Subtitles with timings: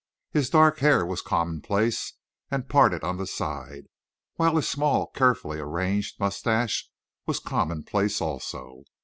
[0.31, 2.13] His dark hair was commonplace,
[2.49, 3.83] and parted on the side,
[4.33, 6.89] while his small, carefully arranged mustache
[7.27, 8.85] was commonplace also.